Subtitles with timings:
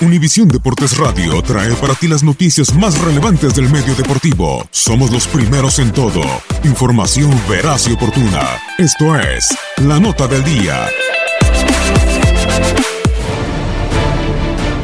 [0.00, 4.64] Univisión Deportes Radio trae para ti las noticias más relevantes del medio deportivo.
[4.70, 6.22] Somos los primeros en todo.
[6.62, 8.42] Información veraz y oportuna.
[8.78, 9.48] Esto es
[9.78, 10.86] La Nota del Día.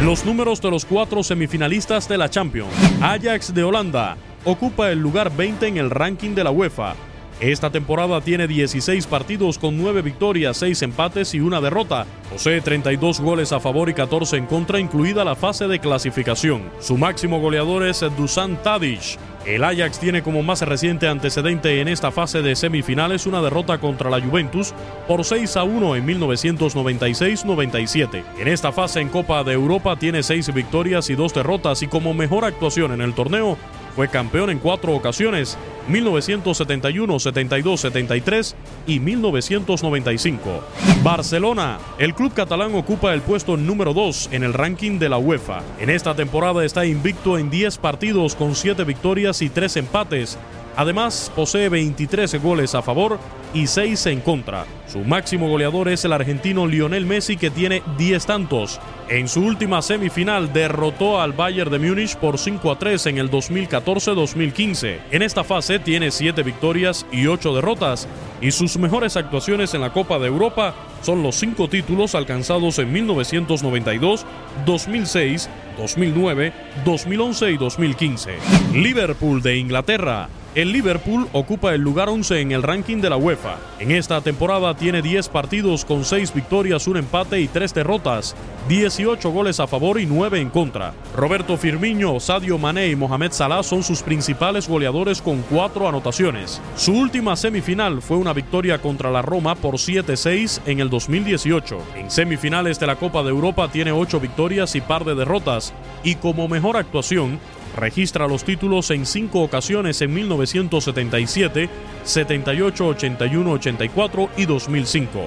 [0.00, 2.70] Los números de los cuatro semifinalistas de la Champions.
[3.00, 6.94] Ajax de Holanda ocupa el lugar 20 en el ranking de la UEFA
[7.40, 12.04] esta temporada tiene 16 partidos con 9 victorias, 6 empates y una derrota.
[12.30, 16.70] Posee 32 goles a favor y 14 en contra, incluida la fase de clasificación.
[16.80, 19.18] Su máximo goleador es Dusan Tadic.
[19.46, 24.10] El Ajax tiene como más reciente antecedente en esta fase de semifinales una derrota contra
[24.10, 24.74] la Juventus
[25.08, 28.22] por 6 a 1 en 1996-97.
[28.38, 32.12] En esta fase en Copa de Europa tiene 6 victorias y 2 derrotas y como
[32.12, 33.56] mejor actuación en el torneo
[33.94, 40.62] fue campeón en cuatro ocasiones, 1971, 72, 73 y 1995.
[41.02, 45.62] Barcelona, el club catalán ocupa el puesto número 2 en el ranking de la UEFA.
[45.78, 50.38] En esta temporada está invicto en 10 partidos con 7 victorias y 3 empates
[50.80, 53.18] Además, posee 23 goles a favor
[53.52, 54.64] y 6 en contra.
[54.90, 58.80] Su máximo goleador es el argentino Lionel Messi que tiene 10 tantos.
[59.10, 63.30] En su última semifinal derrotó al Bayern de Múnich por 5 a 3 en el
[63.30, 65.00] 2014-2015.
[65.10, 68.08] En esta fase tiene 7 victorias y 8 derrotas
[68.40, 72.90] y sus mejores actuaciones en la Copa de Europa son los 5 títulos alcanzados en
[72.90, 74.24] 1992,
[74.64, 76.54] 2006, 2009,
[76.86, 78.30] 2011 y 2015.
[78.72, 83.58] Liverpool de Inglaterra el Liverpool ocupa el lugar 11 en el ranking de la UEFA.
[83.78, 88.34] En esta temporada tiene 10 partidos con 6 victorias, un empate y 3 derrotas,
[88.68, 90.92] 18 goles a favor y 9 en contra.
[91.16, 96.60] Roberto Firmino, Sadio Mané y Mohamed Salah son sus principales goleadores con 4 anotaciones.
[96.76, 101.78] Su última semifinal fue una victoria contra la Roma por 7-6 en el 2018.
[101.96, 106.16] En semifinales de la Copa de Europa tiene 8 victorias y par de derrotas y
[106.16, 107.38] como mejor actuación
[107.80, 111.70] Registra los títulos en cinco ocasiones en 1977,
[112.04, 115.20] 78, 81, 84 y 2005.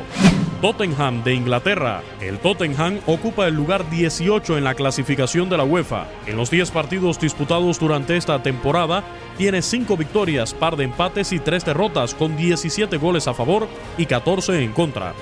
[0.62, 2.04] Tottenham de Inglaterra.
[2.22, 6.08] El Tottenham ocupa el lugar 18 en la clasificación de la UEFA.
[6.28, 9.04] En los 10 partidos disputados durante esta temporada,
[9.36, 13.68] tiene 5 victorias, par de empates y 3 derrotas, con 17 goles a favor
[13.98, 15.14] y 14 en contra.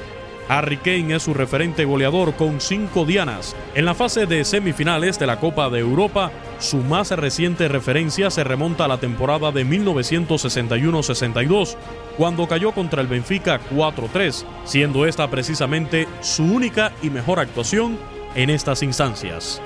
[0.47, 3.55] Harry Kane es su referente goleador con cinco dianas.
[3.75, 8.43] En la fase de semifinales de la Copa de Europa, su más reciente referencia se
[8.43, 11.75] remonta a la temporada de 1961-62,
[12.17, 17.97] cuando cayó contra el Benfica 4-3, siendo esta precisamente su única y mejor actuación
[18.35, 19.61] en estas instancias.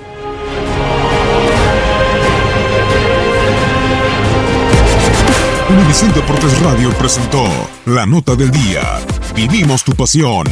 [5.70, 7.44] Univisión Deportes Radio presentó
[7.86, 9.00] la nota del día.
[9.36, 10.46] Vivimos tu pasión.